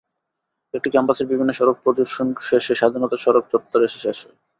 এটি 0.73 0.87
ক্যাম্পাসের 0.89 1.29
বিভিন্ন 1.31 1.51
সড়ক 1.53 1.77
প্রদক্ষিণ 1.83 2.27
শেষে 2.47 2.73
স্বাধীনতা 2.75 3.17
স্মারক 3.17 3.45
চত্বরে 3.51 3.85
এসে 3.87 3.99
শেষ 4.05 4.17
হয়। 4.23 4.35